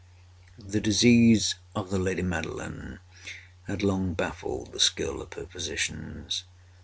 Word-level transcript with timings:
The 0.57 0.81
disease 0.81 1.59
of 1.75 1.91
the 1.91 1.99
lady 1.99 2.23
Madeline 2.23 3.01
had 3.67 3.83
long 3.83 4.15
baffled 4.15 4.71
the 4.71 4.79
skill 4.79 5.21
of 5.21 5.33
her 5.33 5.45
physicians. 5.45 6.43